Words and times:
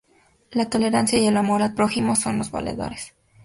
La 0.49 0.67
tolerancia 0.67 1.19
y 1.19 1.27
el 1.27 1.37
amor 1.37 1.61
al 1.61 1.75
prójimo 1.75 2.15
son 2.15 2.39
los 2.39 2.49
valores 2.49 2.75
principales 2.89 3.07
claves. 3.13 3.31